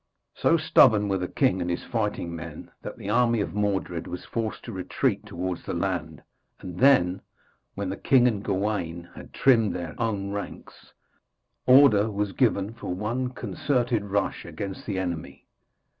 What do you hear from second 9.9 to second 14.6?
own ranks, order was given for one concerted rush